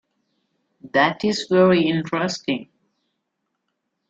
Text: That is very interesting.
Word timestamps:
That 0.93 1.23
is 1.23 1.45
very 1.47 1.83
interesting. 1.85 2.69